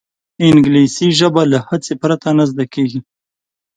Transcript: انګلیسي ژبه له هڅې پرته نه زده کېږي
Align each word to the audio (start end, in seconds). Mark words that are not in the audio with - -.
انګلیسي 0.47 1.07
ژبه 1.19 1.43
له 1.51 1.59
هڅې 1.67 1.93
پرته 2.01 2.29
نه 2.37 2.45
زده 2.51 2.65
کېږي 2.73 2.99